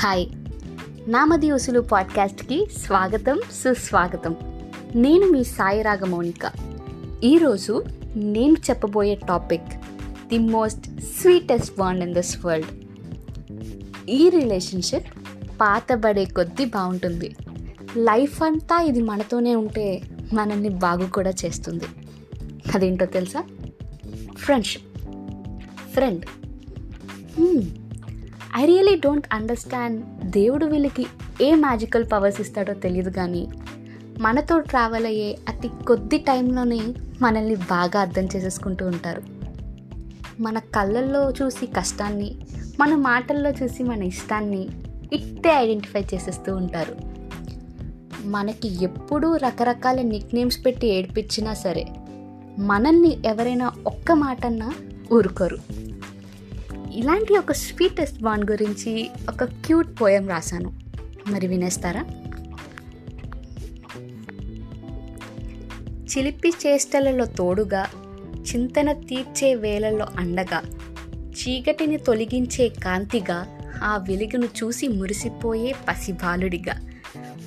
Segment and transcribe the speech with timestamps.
[0.00, 0.26] Hi.
[1.08, 4.36] నామది ఉసులు పాడ్కాస్ట్కి స్వాగతం సుస్వాగతం.
[4.94, 6.52] నేను మీ సాయి రాగమౌనిక
[7.24, 7.84] ఈరోజు
[8.16, 9.62] నేను చెప్పబోయే topic
[10.28, 12.66] the most sweetest bond in this world.
[14.10, 15.06] ఈ రిలేషన్షిప్
[15.60, 17.36] పాతబడే కొద్దీ బాగుంటుంది.
[17.96, 21.84] లైఫ్ అంతా ఇది మనతోనే ఉంటే మనల్ని బాగు కూడా చేస్తుంది.
[22.74, 23.44] అదేంటో తెలుసా?
[24.38, 25.02] Friendship.
[25.92, 26.24] Friend.
[28.56, 31.06] I really don't understand దేవుడు వీళ్ళకి
[31.40, 33.48] ఏ మ్యాజికల్ పవర్స్ ఇస్తాడో తెలియదు కానీ
[34.18, 36.80] మనతో ట్రావెల్ అయ్యే అతి కొద్ది టైంలోనే
[37.22, 39.22] మనల్ని బాగా అర్థం చేసేసుకుంటూ ఉంటారు.
[40.40, 42.36] మన కళ్ళల్లో చూసి కష్టాన్ని
[42.80, 44.68] మన మాటల్లో చూసి మన ఇష్టాన్ని
[45.12, 46.96] ఇట్టే ఐడెంటిఫై చేసేస్తూ ఉంటారు.
[48.24, 51.86] మనకి ఎప్పుడూ రకరకాల నిక్ నేమ్స్ పెట్టి ఏడిపించినా సరే
[52.58, 54.72] మనల్ని ఎవరైనా ఒక్క మాటన్నా
[55.12, 55.58] ఊరుకోరు.
[56.92, 60.72] ఇలాంటి ఒక స్వీటెస్ట్ బాండ్ గురించి ఒక క్యూట్ పోయం రాశాను.
[61.28, 62.04] మరి వినేస్తారా?
[65.84, 67.86] చిలిపి చేష్టలలో తోడుగా
[68.40, 70.62] చింతన తీర్చే వేళల్లో అండగా
[71.16, 73.46] చీకటిని తొలగించే కాంతిగా
[73.82, 76.74] ఆ వెలుగును చూసి మురిసిపోయే పసిబాలుడిగా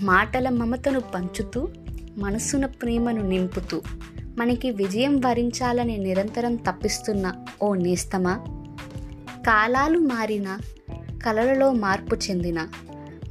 [0.01, 1.67] మాటల మమతను పంచుతూ
[2.17, 3.81] మనసున ప్రేమను నింపుతూ
[4.37, 8.39] మనకి విజయం వరించాలని నిరంతరం తప్పిస్తున్న ఓ నేస్తమా?
[9.45, 10.57] కాలాలు మారిన
[11.25, 12.67] కలలలో మార్పు చెందిన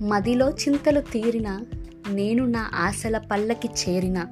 [0.02, 1.60] మదిలో చింతలు తీరిన
[2.08, 4.26] నేను నా ఆశల పల్లకి చేరిన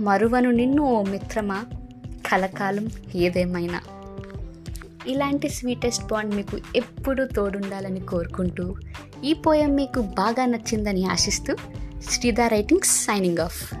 [0.00, 1.64] మరువను నిన్ను ఓ మిత్రమా
[2.26, 3.80] కలకాలం ఏదేమైనా.
[5.06, 8.76] ఇలాంటి స్వీటెస్ట్ బాండ్ మీకు ఎప్పుడూ తోడుండాలని కోరుకుంటూ
[9.24, 11.56] ఈ పోయం మీకు బాగా నచ్చిందని ఆశిస్తూ
[12.10, 13.74] శ్రీధా రైటింగ్స్ సైనింగ్ ఆఫ్.